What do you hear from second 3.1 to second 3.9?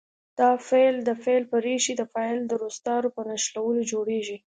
په نښلولو